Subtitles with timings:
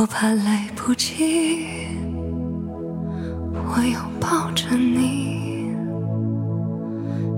[0.00, 1.66] 我怕来不及，
[3.52, 5.72] 我要抱着你，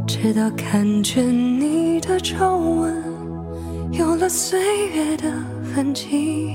[0.07, 1.27] 直到看见
[1.59, 3.03] 你的皱纹
[3.93, 4.61] 有了岁
[4.91, 5.33] 月的
[5.75, 6.51] 痕迹，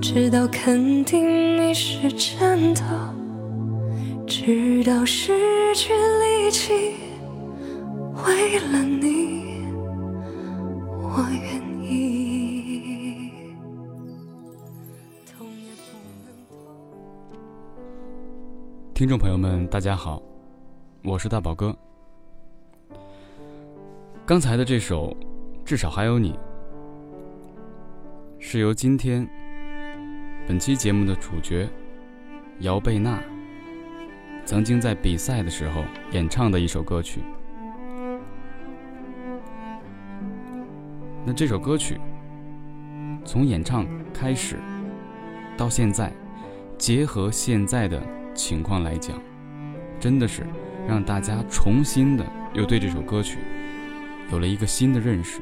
[0.00, 2.80] 直到肯定你是真的，
[4.26, 6.72] 直到失去力气，
[8.26, 9.60] 为了你，
[11.02, 11.60] 我愿
[18.96, 20.22] 听众朋友们，大家好，
[21.04, 21.76] 我是大宝哥。
[24.24, 25.10] 刚才的这首
[25.66, 26.32] 《至少还有你》，
[28.38, 29.28] 是由今天
[30.48, 31.68] 本期节目的主角
[32.60, 33.22] 姚贝娜
[34.46, 37.20] 曾经在比赛的时候演唱的一首歌曲。
[41.22, 42.00] 那这首歌曲
[43.26, 44.56] 从演唱开始
[45.54, 46.10] 到现在，
[46.78, 48.02] 结合现在的
[48.36, 49.20] 情况来讲，
[49.98, 50.46] 真的是
[50.86, 53.38] 让大家重新的又对这首歌曲
[54.30, 55.40] 有了一个新的认识。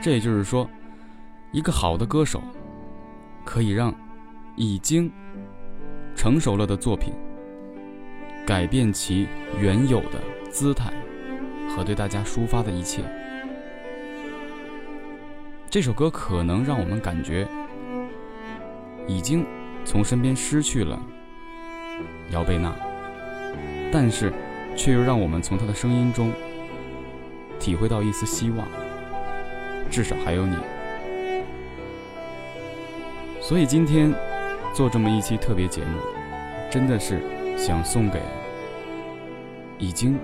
[0.00, 0.68] 这也就是说，
[1.50, 2.42] 一个好的歌手
[3.44, 3.94] 可以让
[4.56, 5.12] 已经
[6.14, 7.12] 成熟了的作品
[8.46, 9.28] 改变其
[9.60, 10.20] 原有的
[10.50, 10.92] 姿态
[11.68, 13.02] 和对大家抒发的一切。
[15.70, 17.48] 这首歌可能让我们感觉
[19.06, 19.46] 已经
[19.84, 21.00] 从身边失去了
[22.30, 22.74] 姚贝娜，
[23.92, 24.32] 但是
[24.76, 26.32] 却又让我们从她的声音中
[27.58, 28.66] 体会到一丝希望，
[29.90, 30.56] 至少还有你。
[33.40, 34.12] 所以今天
[34.72, 35.98] 做这么一期特别节目，
[36.70, 37.20] 真的是
[37.58, 38.20] 想送给
[39.78, 40.18] 已经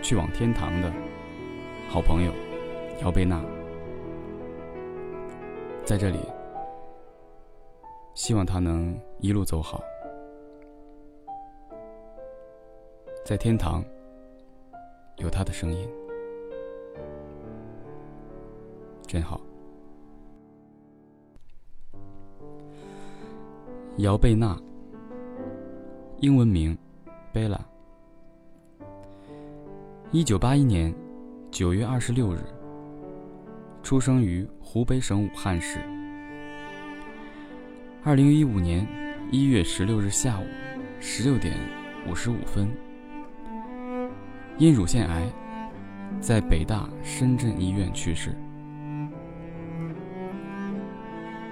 [0.00, 0.90] 去往天堂的
[1.88, 2.32] 好朋友
[3.02, 3.42] 姚贝娜。
[5.84, 6.18] 在这里，
[8.16, 9.78] 希望他能一路走好，
[13.26, 13.84] 在天堂
[15.18, 15.86] 有他的声音，
[19.06, 19.38] 真好。
[23.98, 24.58] 姚贝娜，
[26.20, 26.76] 英文名
[27.34, 27.60] 贝拉，
[30.10, 30.92] 一九八一年
[31.50, 32.38] 九月二十六日。
[33.82, 35.95] 出生于湖北省武汉市。
[38.06, 38.86] 二零一五年
[39.32, 40.44] 一月十六日下午
[41.00, 41.54] 十六点
[42.08, 42.70] 五十五分，
[44.58, 45.28] 因乳腺癌
[46.20, 48.32] 在北大深圳医院去世。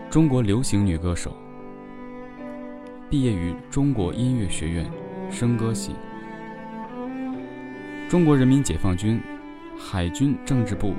[0.09, 1.37] 中国流行女歌手，
[3.11, 4.89] 毕业于中国音乐学院
[5.33, 5.97] 声歌系，
[8.09, 9.21] 中国人民解放军
[9.77, 10.95] 海军政治部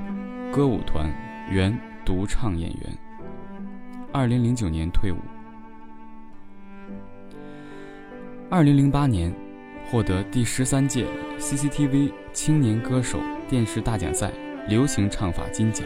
[0.52, 1.10] 歌舞团。
[1.50, 1.74] 原
[2.04, 2.98] 独唱演员，
[4.12, 5.16] 二零零九年退伍。
[8.48, 9.34] 二零零八年
[9.90, 11.04] 获得第十三届
[11.38, 13.18] CCTV 青年歌手
[13.48, 14.30] 电视大奖赛
[14.68, 15.84] 流行唱法金奖，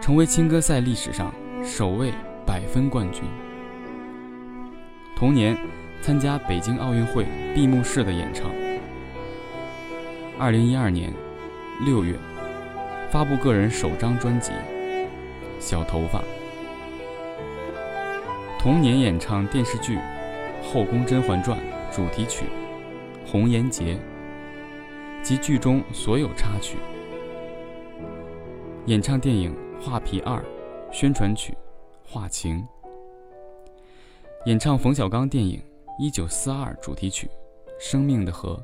[0.00, 2.10] 成为青歌赛历史上首位
[2.46, 3.22] 百分冠军。
[5.14, 5.56] 同年
[6.00, 8.50] 参加北京奥运会闭幕式的演唱。
[10.38, 11.12] 二零一二年
[11.84, 12.14] 六月。
[13.08, 14.50] 发布个人首张专辑
[15.60, 16.18] 《小头发》，
[18.58, 19.96] 同年演唱电视剧
[20.72, 21.58] 《后宫甄嬛传》
[21.96, 22.44] 主题曲
[23.30, 23.98] 《红颜劫》
[25.22, 26.76] 及剧中所有插曲，
[28.86, 30.38] 演唱电影《画皮二》
[30.92, 31.52] 宣传曲
[32.06, 32.58] 《画情》，
[34.46, 35.58] 演唱冯小刚电影
[35.98, 37.26] 《一九四二》主题曲
[37.78, 38.62] 《生命的河》。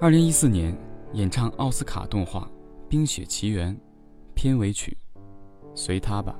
[0.00, 0.76] 二零一四年。
[1.14, 2.40] 演唱奥斯卡动画
[2.86, 3.74] 《冰雪奇缘》
[4.34, 4.94] 片尾曲
[5.74, 6.38] 《随他吧》。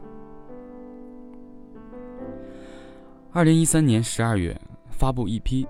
[3.39, 4.61] 二零一三年十二月
[4.91, 5.65] 发布一批《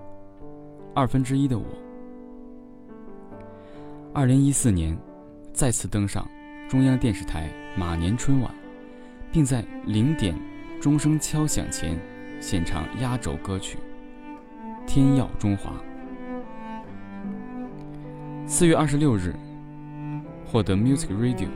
[0.95, 1.63] 二分之一的我》。
[4.11, 4.97] 二零一四年
[5.53, 6.27] 再次登上
[6.67, 7.47] 中央电视台
[7.77, 8.51] 马年春晚，
[9.31, 10.35] 并在零点
[10.81, 11.95] 钟声敲响前
[12.39, 13.77] 献唱压轴歌曲
[14.87, 15.69] 《天耀中华》。
[18.47, 19.35] 四月二十六日，
[20.43, 21.49] 获得 Music Radio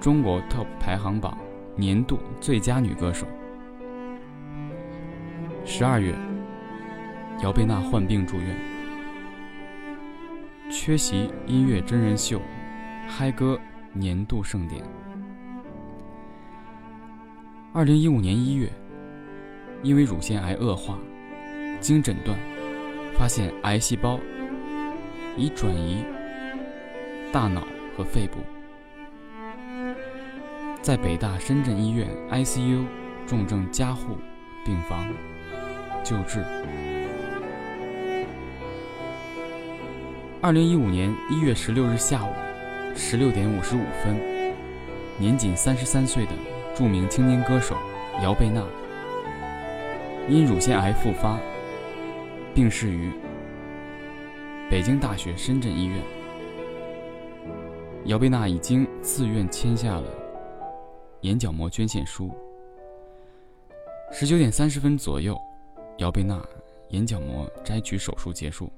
[0.00, 1.38] 中国 Top 排行榜
[1.76, 3.28] 年度最佳女歌手。
[5.64, 6.12] 十二月，
[7.40, 8.56] 姚贝娜患病住院，
[10.68, 12.38] 缺席音乐真人秀
[13.08, 13.58] 《嗨歌》
[13.98, 14.82] 年度盛典。
[17.72, 18.68] 二零一五年一月，
[19.82, 20.98] 因为乳腺癌恶化，
[21.80, 22.36] 经诊断，
[23.14, 24.18] 发现癌细胞
[25.36, 26.04] 已转移。
[27.32, 27.62] 大脑
[27.96, 28.40] 和肺部，
[30.82, 32.84] 在北大深圳医院 ICU
[33.26, 34.18] 重症加护
[34.66, 35.08] 病房
[36.02, 36.44] 救治。
[40.40, 42.32] 二零一五年一月十六日下午
[42.96, 44.16] 十六点五十五分，
[45.18, 46.32] 年仅三十三岁的
[46.74, 47.76] 著名青年歌手
[48.22, 48.60] 姚贝娜
[50.28, 51.38] 因乳腺癌复发，
[52.54, 53.12] 病逝于
[54.68, 56.02] 北京大学深圳医院。
[58.06, 60.04] 姚贝娜已经自愿签下了
[61.20, 62.30] 眼角膜捐献书。
[64.10, 65.40] 十九点三十分左右，
[65.98, 66.44] 姚贝娜
[66.90, 68.70] 眼角膜摘取手术结束。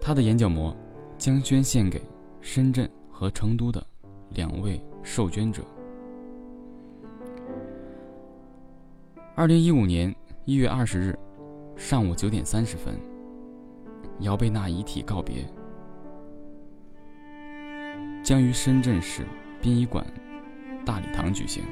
[0.00, 0.76] 她的眼角膜
[1.18, 2.00] 将捐献给
[2.40, 3.84] 深圳和成都的
[4.30, 5.62] 两位受捐者。
[9.34, 10.14] 二零一五年
[10.44, 11.18] 一月二十日
[11.76, 12.98] 上午九点三十分，
[14.20, 15.44] 姚贝娜遗体告别，
[18.22, 19.26] 将于深圳市
[19.60, 20.06] 殡仪馆
[20.84, 21.62] 大礼堂举行。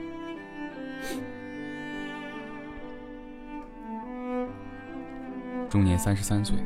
[5.74, 6.56] 终年三十三岁。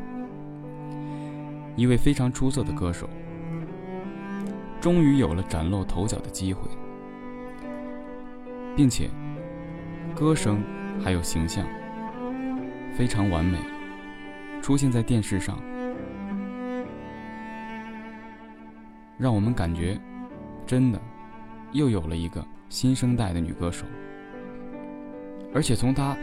[1.77, 3.09] 一位非常出色的歌手，
[4.83, 6.69] 终于有了崭露头角的机会，
[8.77, 9.09] 并且
[10.15, 10.63] 歌声
[11.03, 11.67] 还有形象
[12.95, 13.57] 非常完美，
[14.61, 15.59] 出现在电视上，
[19.17, 19.99] 让我们感觉
[20.67, 21.01] 真的
[21.73, 23.87] 又有了一个新生代的女歌手。
[25.55, 26.15] 而且从她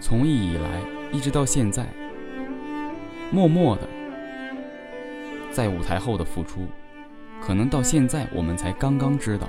[0.00, 0.80] 从艺以来
[1.12, 1.86] 一直到现在，
[3.30, 3.82] 默默的。
[5.50, 6.66] 在舞台后的付出，
[7.40, 9.48] 可能到现在我们才刚刚知道。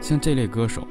[0.00, 0.86] 像这类歌手，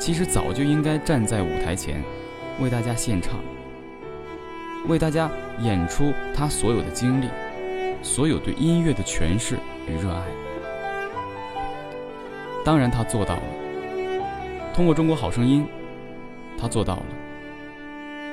[0.00, 2.02] 其实早就应该站在舞台前，
[2.60, 3.38] 为大家献唱，
[4.88, 5.30] 为大家
[5.60, 7.28] 演出他所有的经历，
[8.02, 9.56] 所有对音乐的诠释
[9.88, 10.22] 与热爱。
[12.64, 13.42] 当然，他做到了。
[14.72, 15.66] 通过《中国好声音》，
[16.60, 17.06] 他做到了。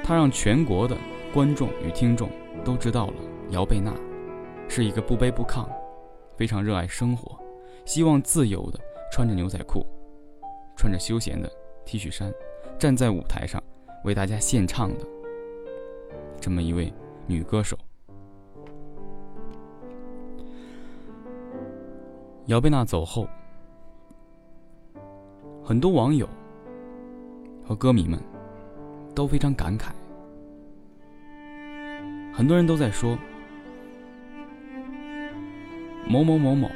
[0.04, 0.98] 他让全国的
[1.34, 2.30] 观众与听众。
[2.64, 3.14] 都知道了，
[3.50, 3.92] 姚贝娜
[4.70, 5.68] 是一个不卑不亢、
[6.38, 7.36] 非常热爱生活、
[7.86, 8.80] 希望自由的
[9.12, 9.84] 穿着牛仔裤、
[10.78, 11.52] 穿着休闲的
[11.84, 12.32] T 恤衫，
[12.78, 13.60] 站在舞台上
[14.04, 15.08] 为大家献唱的
[16.40, 16.94] 这么一位
[17.26, 17.76] 女歌手。
[22.46, 23.28] 姚贝娜走后，
[25.64, 26.30] 很多网友
[27.66, 28.22] 和歌迷们
[29.14, 29.88] 都非常感慨。
[32.34, 33.18] 很多人都在说，
[36.08, 36.70] 某某某某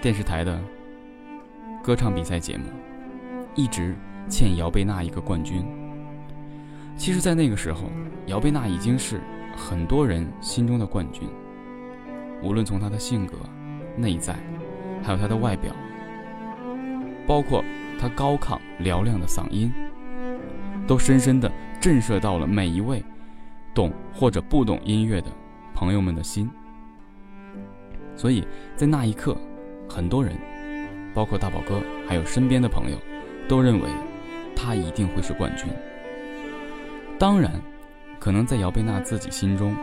[0.00, 0.60] 电视台的
[1.82, 2.64] 歌唱比赛节目
[3.54, 3.94] 一直
[4.28, 5.64] 欠姚贝娜一个冠军。
[6.96, 7.90] 其实，在那个时候，
[8.26, 9.20] 姚贝娜已经是
[9.56, 11.28] 很多人心中的冠军。
[12.42, 13.36] 无论从她的性格、
[13.96, 14.34] 内在，
[15.02, 15.72] 还有她的外表，
[17.26, 17.64] 包括
[17.98, 19.72] 她高亢嘹亮的嗓音，
[20.92, 21.50] 都深深的
[21.80, 23.02] 震慑到了每一位。
[23.72, 25.30] 懂或者不懂音乐的
[25.72, 26.50] 朋友们的心，
[28.14, 28.46] 所以
[28.76, 29.34] 在那一刻，
[29.88, 30.36] 很多人，
[31.14, 32.98] 包括大宝哥，还有身边的朋友，
[33.48, 33.88] 都认为
[34.54, 35.66] 他一定会是冠军。
[37.18, 37.50] 当然，
[38.20, 39.74] 可能在姚贝娜自己心中，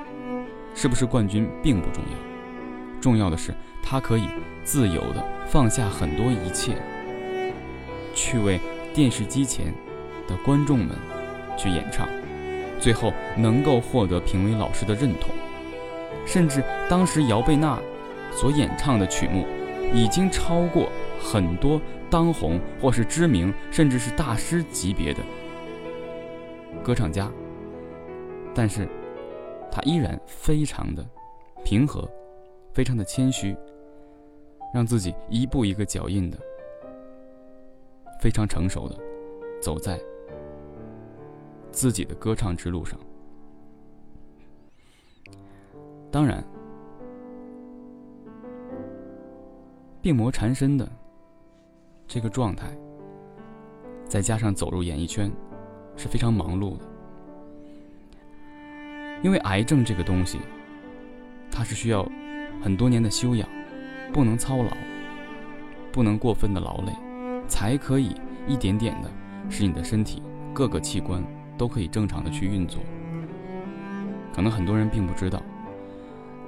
[0.76, 3.52] 是不是冠军并不重要，重要的是
[3.82, 4.28] 她可以
[4.64, 6.76] 自由的放下很多一切，
[8.14, 8.62] 去为
[8.94, 9.74] 电视机前
[10.30, 10.96] 的观众们
[11.58, 12.08] 去演唱。
[12.80, 15.36] 最后能够获得评委老师的认同，
[16.26, 17.78] 甚至当时姚贝娜
[18.32, 19.46] 所演唱的曲目，
[19.94, 20.90] 已经超过
[21.22, 25.20] 很多当红或是知名，甚至是大师级别的
[26.82, 27.30] 歌唱家。
[28.56, 28.88] 但是，
[29.70, 31.06] 她依然非常的
[31.66, 32.10] 平和，
[32.74, 33.54] 非常的谦虚，
[34.74, 36.38] 让自己一步一个脚印的，
[38.22, 38.96] 非常成熟的
[39.62, 40.00] 走在。
[41.72, 43.00] 自己的歌唱之路上，
[46.12, 46.44] 当然，
[50.02, 50.90] 病魔缠身的
[52.08, 52.76] 这个状态，
[54.06, 55.32] 再加上走入演艺圈，
[55.96, 56.86] 是非常忙碌的。
[59.22, 60.40] 因为癌症这个东西，
[61.52, 62.10] 它是需要
[62.62, 63.48] 很多年的修养，
[64.12, 64.72] 不能操劳，
[65.92, 66.94] 不能过分的劳累，
[67.48, 68.16] 才可以
[68.48, 69.12] 一点点的
[69.50, 70.24] 使你的身体
[70.54, 71.24] 各个器官。
[71.60, 72.82] 都可以正常的去运作。
[74.34, 75.44] 可能很多人并不知道，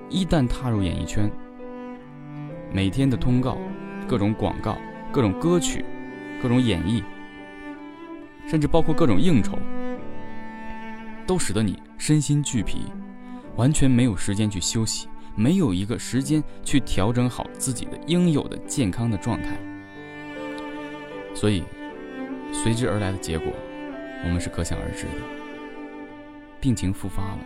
[0.10, 1.30] 一旦踏入演艺圈，
[2.74, 3.58] 每天的通告、
[4.08, 4.78] 各种广告、
[5.12, 5.84] 各种歌曲、
[6.42, 7.04] 各种演绎，
[8.48, 9.60] 甚至包括各种应酬，
[11.28, 12.86] 都使得你身心俱疲，
[13.58, 19.60] 完全没有时间去休息，没有一个时间去调整好自己的应有的健康的状态，
[21.34, 21.64] 所以
[22.54, 23.52] 随之而来的结果，
[24.24, 25.12] 我们是可想而知的，
[26.60, 27.40] 病情复发了。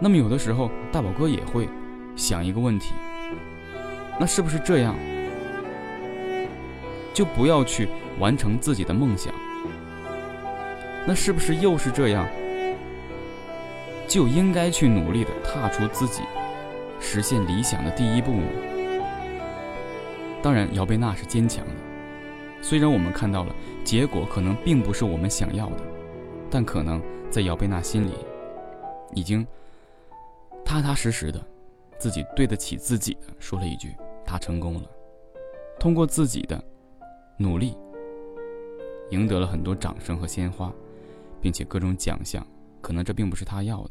[0.00, 1.68] 那么有的时候，大宝哥也会
[2.16, 2.92] 想一个问题：
[4.18, 4.96] 那是不是这样，
[7.12, 9.32] 就不要去完成自己的梦想？
[11.06, 12.26] 那是不是又是这样？
[14.08, 16.22] 就应该去努力的踏出自己
[17.00, 18.46] 实现理想的第一步呢？
[20.42, 21.83] 当然，姚贝娜是坚强的。
[22.64, 23.54] 虽然我们看到了
[23.84, 25.82] 结果可能并不是我们想要的，
[26.50, 26.98] 但可能
[27.30, 28.14] 在姚贝娜心里，
[29.14, 29.46] 已经
[30.64, 31.38] 踏踏实实的，
[31.98, 33.94] 自己对得起自己说了一句
[34.24, 34.90] ：“她成功了。”
[35.78, 36.58] 通过自己的
[37.36, 37.76] 努力，
[39.10, 40.72] 赢得了很多掌声和鲜花。
[41.42, 42.42] 并且各种奖项，
[42.80, 43.90] 可能这并不是他要的，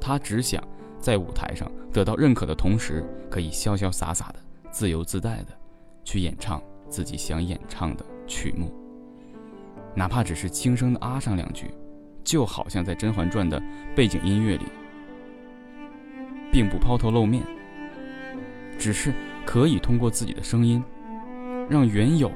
[0.00, 0.60] 他只想
[0.98, 4.40] 在舞台上得到认可的同时，可以潇潇洒洒的、
[4.72, 5.56] 自由自在的
[6.02, 6.60] 去演唱
[6.94, 8.72] 自己想演唱的曲目，
[9.96, 11.66] 哪怕只是轻声的啊上两句，
[12.22, 13.60] 就好像在《甄嬛传》的
[13.96, 14.64] 背景音乐里，
[16.52, 17.42] 并不抛头露面，
[18.78, 19.12] 只是
[19.44, 20.80] 可以通过自己的声音，
[21.68, 22.30] 让原有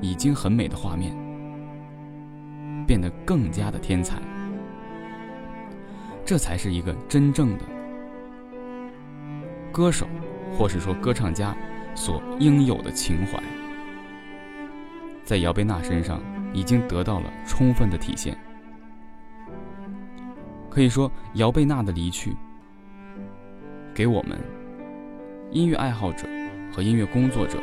[0.00, 1.16] 已经很美的画面。
[2.84, 4.20] 变得更加的天才，
[6.24, 7.64] 这才是一个真正的
[9.70, 10.08] 歌手，
[10.58, 11.56] 或是说歌唱家
[11.94, 13.42] 所应有的情怀，
[15.24, 16.20] 在姚贝娜身上
[16.52, 18.36] 已经得到了充分的体现。
[20.70, 22.36] 可以说，姚贝娜的离去，
[23.94, 24.38] 给我们
[25.52, 26.26] 音乐爱好者
[26.72, 27.58] 和音乐工作者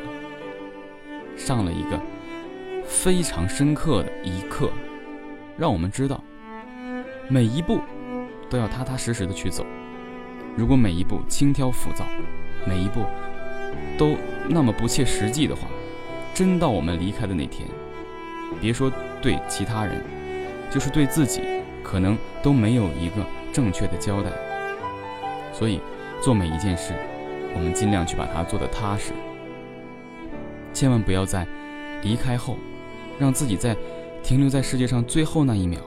[1.36, 2.00] 上了一个
[2.86, 4.72] 非常深刻的一课。
[5.58, 6.24] 让我们知道，
[7.28, 7.82] 每一步
[8.50, 9.66] 都要踏踏实实的去走。
[10.56, 12.06] 如果每一步轻佻浮躁，
[12.66, 13.06] 每一步
[13.98, 15.68] 都那么不切实际的话，
[16.34, 17.68] 真到我们离开的那天，
[18.60, 20.04] 别说对其他人，
[20.70, 21.42] 就是对自己，
[21.84, 24.30] 可能都没有一个正确的交代。
[25.54, 25.80] 所以，
[26.22, 26.94] 做每一件事，
[27.54, 29.12] 我们尽量去把它做得踏实，
[30.74, 31.48] 千万不要在
[32.02, 32.58] 离开后，
[33.20, 33.76] 让自己在。
[34.24, 35.82] 停留在世界上最后那一秒，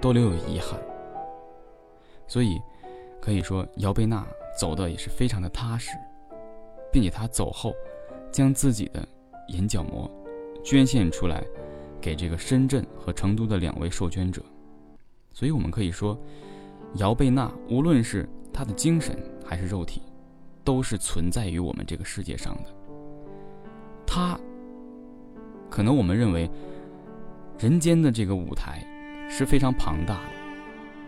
[0.00, 0.78] 都留有遗憾。
[2.28, 2.60] 所以，
[3.20, 4.24] 可以说姚贝娜
[4.56, 5.90] 走的也是非常的踏实，
[6.96, 7.74] 并且他走后，
[8.32, 9.06] 将自己的
[9.48, 10.10] 眼角膜
[10.64, 11.44] 捐献出来，
[12.00, 14.40] 给这个深圳和成都的两位受捐者。
[15.30, 16.18] 所以我们可以说，
[16.94, 20.00] 姚贝娜无论是她的精神还是肉体，
[20.64, 22.74] 都是存在于我们这个世界上的。
[24.06, 24.40] 她，
[25.68, 26.50] 可能我们认为。
[27.58, 28.82] 人间的这个舞台
[29.30, 30.30] 是非常庞大的，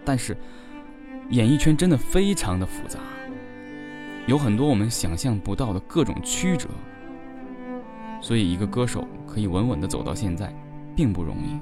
[0.03, 0.37] 但是
[1.29, 3.01] 演艺圈真的非常的复杂，
[4.29, 6.69] 有很多我们想象不到的各种曲折，
[8.21, 10.55] 所以一个歌手可以稳稳的走到现在，
[10.95, 11.59] 并不容易，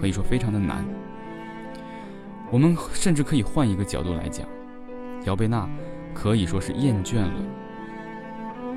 [0.00, 0.84] 可以说非常的难。
[2.48, 4.46] 我们甚至可以换一个角度来讲，
[5.24, 5.68] 姚贝娜
[6.14, 7.42] 可以说是厌倦了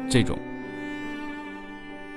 [0.10, 0.36] 这种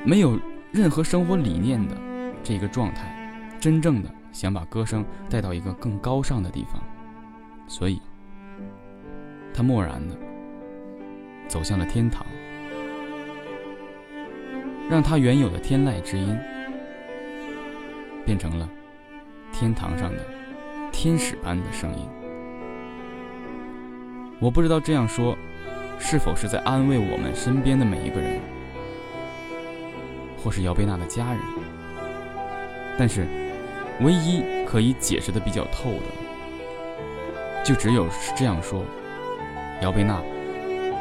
[0.02, 0.40] 没有
[0.72, 1.94] 任何生活理念的。
[2.42, 6.80] 这个状态，真正的想把歌声带到一个更高尚的地方，
[7.66, 8.00] 所以，
[9.52, 10.16] 他默然的
[11.48, 12.26] 走向了天堂，
[14.90, 16.36] 让他原有的天籁之音
[18.24, 18.68] 变成了
[19.52, 20.18] 天堂上的
[20.92, 22.08] 天使般的声音。
[24.38, 25.36] 我不知道这样说，
[25.98, 28.38] 是否是在安慰我们身边的每一个人，
[30.42, 31.40] 或是姚贝娜的家人。
[32.98, 33.26] 但是，
[34.00, 38.82] 唯一可以解释的比较透的，就只有是这样说：
[39.80, 40.20] 姚贝娜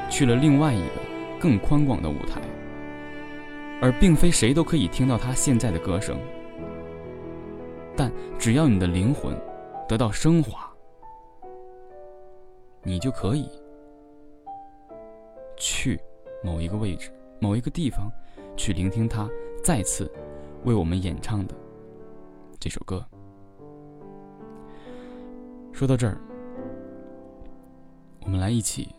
[0.09, 0.95] 去了另外一个
[1.39, 2.41] 更宽广的舞台，
[3.81, 6.17] 而并非谁都可以听到他现在的歌声。
[7.95, 9.37] 但只要你的灵魂
[9.87, 10.69] 得到升华，
[12.83, 13.49] 你就可以
[15.57, 15.99] 去
[16.43, 17.09] 某一个位置、
[17.39, 18.11] 某一个地方，
[18.55, 19.29] 去聆听他
[19.63, 20.11] 再次
[20.65, 21.55] 为我们演唱的。
[22.59, 23.05] 这首歌，
[25.71, 26.17] 说到这儿，
[28.21, 28.89] 我们来一起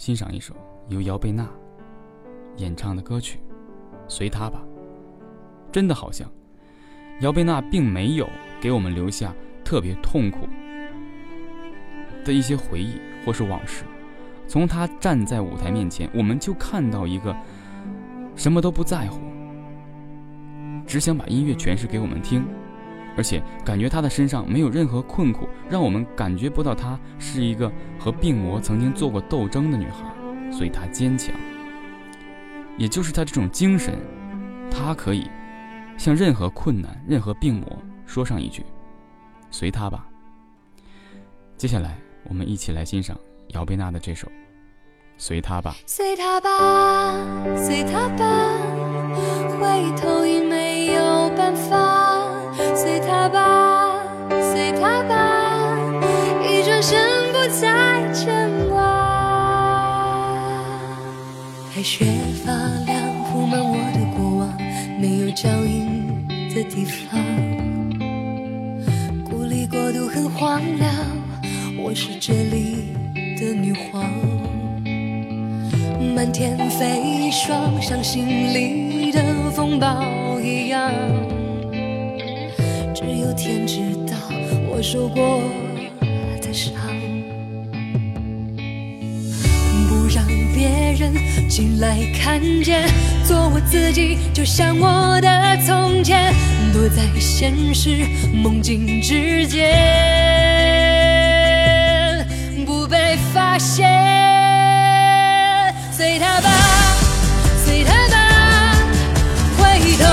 [0.00, 0.54] 欣赏一首
[0.88, 1.46] 由姚贝娜
[2.56, 3.38] 演唱的歌曲
[4.08, 4.64] 《随他吧》。
[5.70, 6.26] 真的好像，
[7.20, 8.26] 姚贝娜并没有
[8.62, 10.48] 给我们留下特别痛苦
[12.24, 12.94] 的一些回忆
[13.26, 13.84] 或是往事。
[14.48, 17.36] 从她站在舞台面前，我们就看到一个
[18.34, 19.20] 什么都不在乎，
[20.86, 22.42] 只想把音乐诠释给我们听。
[23.20, 30.10] 而且感觉他的身上没有任何困苦，让我们感觉不到她是一个和病魔曾经做过斗争的女孩，
[30.50, 31.34] 所以她坚强。
[32.78, 33.98] 也就是她这种精神，
[34.70, 35.28] 她可以
[35.98, 37.66] 向任何困难、任何病魔
[38.06, 38.64] 说上一句
[39.52, 40.08] ：“随他吧。”
[41.58, 43.14] 接下来，我们一起来欣赏
[43.48, 44.26] 姚贝娜的这首
[45.18, 45.76] 《随他吧》。
[45.84, 47.18] 随他吧，
[47.54, 48.24] 随他吧，
[49.60, 51.99] 回头已没有办法。
[52.90, 54.02] 随他吧，
[54.52, 55.78] 随他吧，
[56.42, 56.98] 一转身
[57.30, 58.80] 不再牵挂。
[61.72, 62.04] 白雪
[62.44, 62.52] 发
[62.86, 62.98] 亮，
[63.30, 64.52] 铺满我的过往，
[64.98, 67.20] 没有脚印的地方。
[69.24, 70.92] 孤立国度很荒凉。
[71.78, 72.92] 我是这里
[73.38, 74.02] 的女皇，
[76.16, 80.90] 漫天飞霜，像心里的风暴一样。
[83.00, 84.14] 只有天知道
[84.68, 85.40] 我受过
[86.42, 86.74] 的伤，
[89.88, 90.22] 不让
[90.54, 91.14] 别人
[91.48, 92.86] 进来看见，
[93.24, 96.34] 做我自己，就像我的从前，
[96.74, 99.74] 躲在现实梦境之间。
[102.66, 103.88] 不被发现，
[105.90, 106.50] 随他吧。
[107.64, 108.76] 随他吧，
[109.56, 110.04] 回头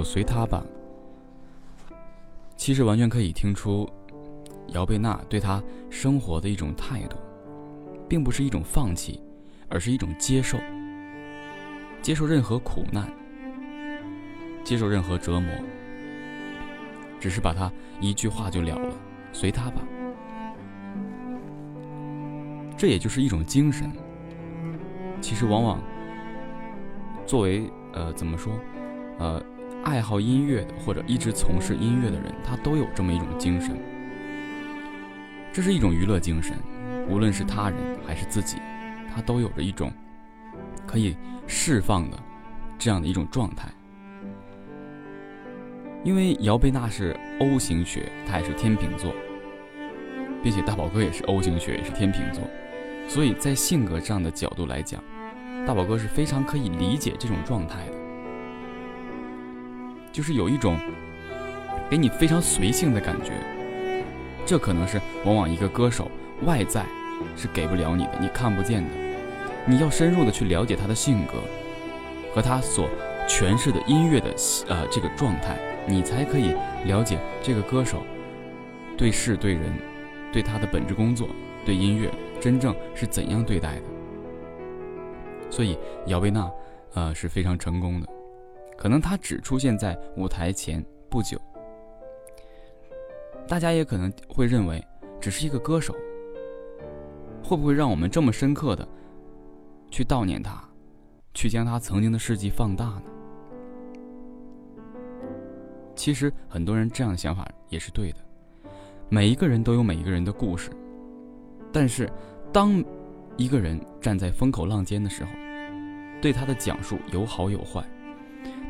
[0.00, 0.64] 首随他吧，
[2.56, 3.86] 其实完全可以听出
[4.68, 7.18] 姚贝娜对他生活的一种态度，
[8.08, 9.22] 并不是一种放弃，
[9.68, 10.56] 而是一种接受，
[12.00, 13.12] 接受任何苦难，
[14.64, 15.52] 接受任何折磨，
[17.20, 18.94] 只是把他一句话就了了，
[19.34, 19.82] 随他吧。
[22.74, 23.92] 这也就是一种精神。
[25.20, 25.78] 其实往往
[27.26, 28.54] 作为呃怎么说
[29.18, 29.42] 呃。
[29.84, 33.76] 爱好音乐的，或者一直从事音乐的人，他都有这么一种精神。
[35.52, 36.56] 这是一种娱乐精神，
[37.08, 38.58] 无论是他人还是自己，
[39.12, 39.92] 他都有着一种
[40.86, 41.16] 可以
[41.46, 42.18] 释放的
[42.78, 43.68] 这样的一种状态。
[46.02, 49.12] 因为姚贝娜是 O 型血，她也是天秤座，
[50.42, 52.42] 并且大宝哥也是 O 型血，也是天秤座，
[53.06, 55.02] 所以在性格上的角度来讲，
[55.66, 57.92] 大宝哥是非常可以理解这种状态的，
[60.12, 60.78] 就是有一种
[61.88, 63.32] 给你非常随性的感觉。
[64.46, 66.10] 这可能是往往一个歌手
[66.44, 66.84] 外在
[67.36, 68.90] 是给不了你的，你看不见的，
[69.66, 71.34] 你要深入的去了解他的性格
[72.34, 72.88] 和他所
[73.28, 74.34] 诠释的音乐的
[74.68, 76.54] 呃这个状态，你才可以
[76.86, 78.04] 了解这个歌手
[78.96, 79.72] 对事对人。
[80.32, 81.28] 对他的本职工作，
[81.66, 82.08] 对音乐
[82.40, 83.82] 真正是怎样对待的？
[85.50, 86.48] 所以姚贝娜，
[86.94, 88.06] 呃是非常成功的。
[88.80, 91.38] 可能他只出现在舞台前不久，
[93.46, 94.82] 大家也可能会认为
[95.20, 95.94] 只是一个歌手，
[97.44, 98.88] 会不会让我们这么深刻的
[99.90, 100.66] 去悼念他，
[101.34, 103.02] 去将他曾经的事迹放大呢？
[105.94, 108.18] 其实很多人这样的想法也是对的。
[109.10, 110.70] 每一个人都有每一个人的故事，
[111.70, 112.10] 但是，
[112.50, 112.82] 当
[113.36, 115.30] 一个人站在风口浪尖的时候，
[116.22, 117.84] 对他的讲述有好有坏，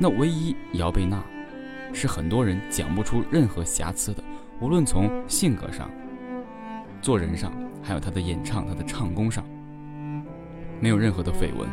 [0.02, 1.22] 那唯一姚贝娜，
[1.92, 4.24] 是很多人讲不出任何瑕疵的，
[4.58, 5.90] 无论从性格上、
[7.02, 9.44] 做人上，还有他的演唱、他的唱功上，
[10.80, 11.68] 没有任何的绯闻。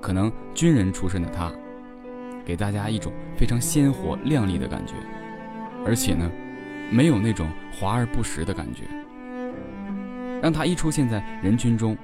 [0.00, 1.52] 可能军人出身的他，
[2.46, 4.94] 给大家一种非常鲜活亮丽的感觉，
[5.84, 6.30] 而且呢。
[6.88, 8.84] 没有那种华而不实的感觉，
[10.40, 11.98] 让他一出现在人群中，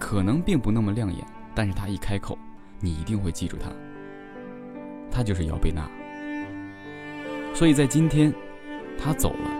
[0.00, 2.36] 可能并不那么亮眼，但是他一开口，
[2.80, 3.70] 你一定会记住他。
[5.10, 5.88] 他就是姚贝娜。
[7.54, 8.32] 所以在今天，
[8.98, 9.50] 他走了，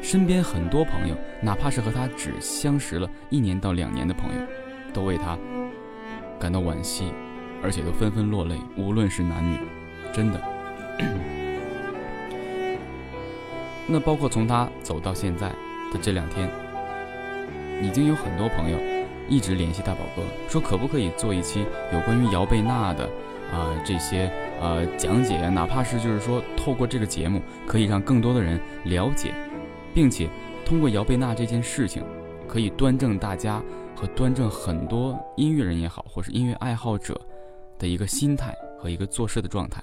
[0.00, 4.40] 身边很多朋友，哪怕是和他只相识了一年到两年的朋友，
[4.92, 5.36] 都为他
[6.38, 7.12] 感到惋惜，
[7.62, 8.56] 而且都纷纷落泪。
[8.76, 9.58] 无论是男女，
[10.12, 10.40] 真的。
[13.86, 15.48] 那包括从他走到现在
[15.92, 16.48] 的这两天，
[17.82, 18.78] 已经有很多朋友
[19.28, 23.04] 一直联系大宝哥，说可不可以做一期有关于姚贝娜的
[23.52, 29.34] 啊这些呃讲解，哪怕是就是说透过这个节目，可以让更多的人了解，
[29.94, 30.28] 并且
[30.64, 32.02] 通过姚贝娜这件事情，
[32.46, 33.62] 可以端正大家
[33.96, 37.20] 和端正很多音乐人也好，或是音乐爱好者
[37.78, 39.82] 的一个心态和一个做事的状态。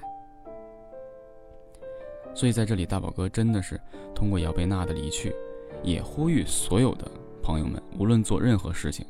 [2.34, 3.80] 所以在这里，大宝哥真的是
[4.16, 5.36] 通过姚贝娜的离去，
[5.84, 7.06] 也呼吁所有的
[7.44, 9.06] 朋友们，无论做任何事情，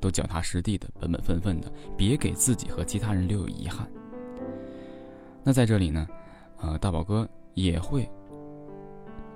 [0.00, 3.86] 都脚踏实地的、本本分分的，别给自己和其他人留有遗憾。
[5.42, 6.06] 那在这里呢，
[6.60, 8.08] 呃，大宝哥也会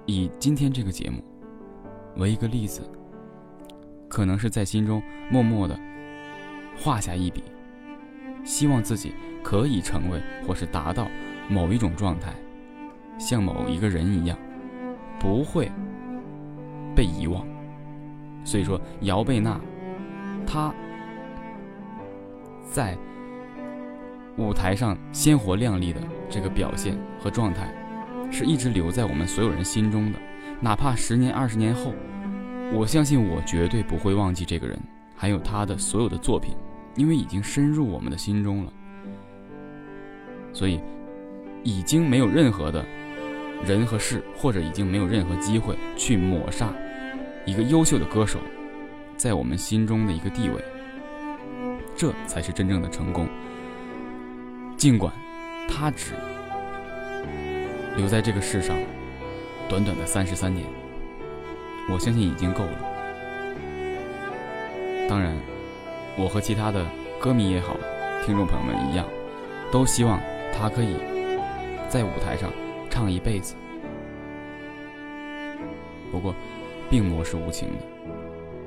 [0.06, 1.22] 以今天这个节目
[2.16, 2.82] 为一个例子，
[4.08, 5.78] 可能是在心中默默的
[6.76, 7.42] 画下一笔，
[8.44, 11.08] 希望自己可以成为或是达到
[11.48, 12.34] 某一种状态。
[13.18, 14.36] 像某一个人一样，
[15.20, 15.70] 不会
[16.96, 17.46] 被遗忘。
[18.44, 19.60] 所以说，姚贝娜，
[20.46, 20.72] 他
[22.70, 22.96] 在
[24.36, 27.72] 舞台上鲜活亮丽的这个表现和状态，
[28.30, 30.18] 是一直留在我们所有人心中的。
[30.60, 31.92] 哪怕十年、二十年后，
[32.72, 34.78] 我相信我绝对不会忘记这个人，
[35.16, 36.54] 还有他的所有的作品，
[36.96, 38.72] 因为已经深入我们的心中了。
[40.52, 40.80] 所以，
[41.62, 42.84] 已经没有任何的。
[43.64, 46.68] 人和事，或者已经没有任何机会去抹杀
[47.46, 48.40] 一个优秀的歌手
[49.22, 50.60] 在我们心中的一个地位，
[51.96, 53.28] 这才是真正的成功。
[54.76, 55.12] 尽管
[55.68, 56.14] 他只
[57.96, 58.76] 留在这个世上
[59.68, 60.66] 短短的三十三年，
[61.88, 62.72] 我相信已经够了。
[65.08, 65.36] 当然，
[66.16, 66.84] 我和其他的
[67.20, 67.76] 歌迷也好，
[68.26, 69.06] 听众朋友们一样，
[69.70, 70.18] 都希望
[70.52, 70.96] 他可以
[71.88, 72.50] 在舞台上。
[72.90, 73.54] 唱一辈子。
[76.10, 76.34] 不过，
[76.90, 77.84] 病魔是无情的，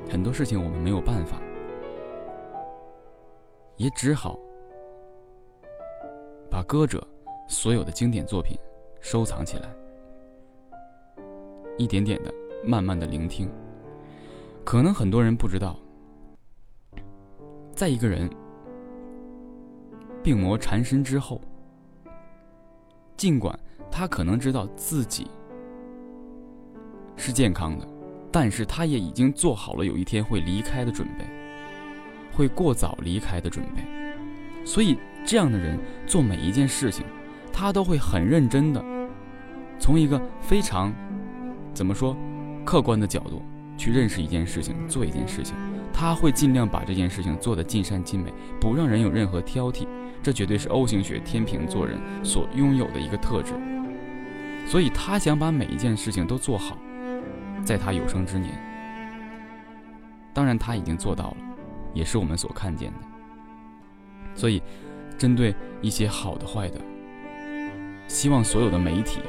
[0.10, 1.42] 很多事情我们没有办法，
[3.78, 4.40] 也只好
[6.50, 7.06] 把歌者
[7.48, 8.58] 所有的经典作品
[9.02, 9.70] 收藏起来，
[11.78, 13.50] 一点点的、慢慢的聆听。
[14.64, 15.78] 可能很多人不知道，
[17.74, 18.30] 在一个人
[20.24, 21.42] 病魔缠身之后，
[23.18, 23.58] 尽管。
[23.92, 25.26] 他可能知道自己
[27.16, 27.88] 是健康的，
[28.36, 31.24] 但是他也已经做好了有一天会离开的准备，
[32.34, 33.82] 会过早离开的准备。
[34.66, 37.06] 所以，这样的人做每一件事情，
[37.54, 38.84] 他都会很认真的，
[39.80, 40.94] 从一个非常
[41.74, 42.14] 怎么说
[42.66, 43.42] 客观的角度
[43.78, 45.56] 去认识一件事情，做一件事情。
[45.94, 49.88] 他会尽量把这件事情做得尽善尽美，不让人有任何挑剔。
[50.22, 53.54] 这绝对是 O 型血天平座人所拥有的一个特质。
[54.68, 56.78] 所以他想把每一件事情都做好，
[57.66, 58.54] 在他有生之年。
[60.34, 61.38] 当然，他已经做到了，
[61.94, 62.98] 也是我们所看见的。
[64.36, 64.62] 所以，
[65.18, 66.80] 针对一些好的、坏的，
[68.08, 69.22] 希望所有的媒体，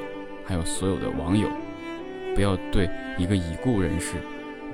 [0.45, 1.49] 还有所有的网友，
[2.35, 4.17] 不要对一个已故人士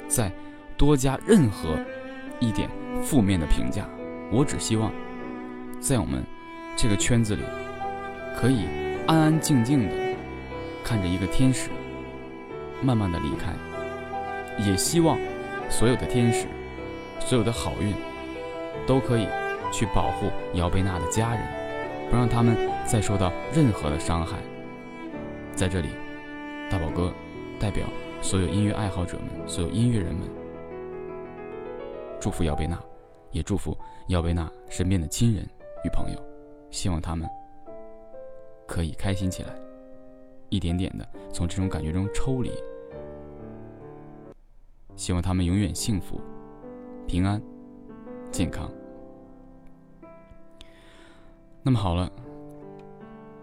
[0.08, 0.32] 再
[0.76, 1.78] 多加任何
[2.40, 2.68] 一点
[3.02, 3.86] 负面的评价。
[4.30, 4.90] 我只希望，
[5.80, 6.24] 在我们
[6.76, 7.42] 这个圈子里，
[8.40, 8.64] 可以
[9.06, 9.94] 安安静静的
[10.82, 11.68] 看着一个天使
[12.82, 13.54] 慢慢的离开，
[14.64, 15.18] 也希望。
[15.70, 16.46] 所有的天使，
[17.18, 17.94] 所有的好运，
[18.86, 19.26] 都可以
[19.72, 21.42] 去保护姚贝娜的家人，
[22.10, 22.54] 不让他们
[22.86, 24.36] 再受到任何的伤害。
[25.54, 25.88] 在这里，
[26.70, 27.10] 大宝哥
[27.58, 27.86] 代表
[28.20, 30.28] 所有音乐爱好者们、所有音乐人们，
[32.20, 32.78] 祝福姚贝娜，
[33.30, 33.74] 也祝福
[34.08, 35.42] 姚贝娜身边的亲人
[35.86, 36.22] 与朋友，
[36.70, 37.26] 希望他们
[38.66, 39.54] 可以开心起来，
[40.50, 42.52] 一点点的从这种感觉中抽离。
[45.02, 46.20] 希望他们永远幸福、
[47.08, 47.42] 平安、
[48.30, 48.70] 健康。
[51.60, 52.08] 那么好了，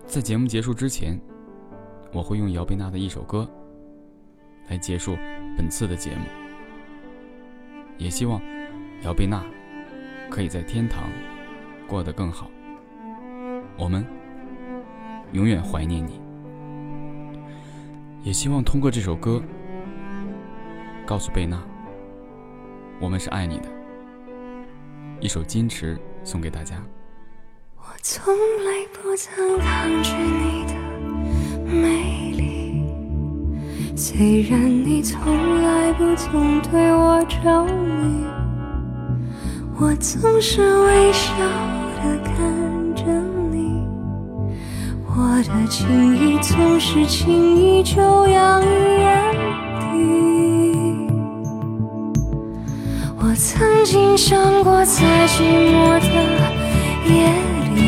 [0.05, 1.19] 在节目结束之前，
[2.13, 3.45] 我会用姚贝娜的一首歌
[4.69, 5.17] 来结束
[5.57, 6.23] 本次的节目。
[7.97, 8.41] 也希望
[9.03, 9.43] 姚贝娜
[10.29, 11.09] 可以在天堂
[11.89, 12.49] 过得更好。
[13.77, 14.05] 我们
[15.33, 16.21] 永远怀念你，
[18.23, 19.43] 也希望通过这首歌。
[21.09, 21.57] 告诉贝娜，
[23.01, 23.63] 我们是爱你的。
[25.19, 26.75] 一首《矜持》送给大家。
[27.77, 30.75] 我从来不曾抗拒你的
[31.65, 32.85] 美丽，
[33.97, 38.23] 虽然你从来不曾对我着迷，
[39.79, 41.33] 我总是微笑
[42.03, 43.03] 的看着
[43.49, 43.83] 你，
[45.07, 49.48] 我的情意总是轻易就洋溢
[53.21, 56.05] 我曾经想过，在寂寞的
[57.05, 57.12] 夜
[57.75, 57.79] 里，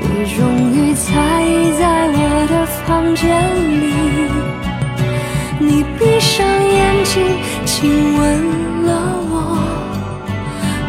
[0.00, 0.04] 你
[0.34, 0.38] 终
[0.72, 1.04] 于在
[1.44, 1.46] 意
[1.78, 2.16] 在我
[2.48, 3.28] 的房间
[3.80, 3.84] 里。
[5.60, 7.22] 你闭上眼睛，
[7.66, 7.76] 亲
[8.16, 8.18] 吻
[8.86, 8.90] 了
[9.28, 9.36] 我，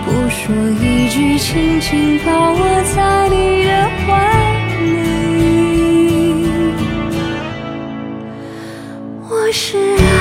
[0.06, 0.40] 不说
[0.82, 2.64] 一句，轻轻抱我
[2.96, 3.70] 在你的
[4.08, 4.08] 怀
[4.80, 4.88] 里。
[9.30, 10.19] 我是爱。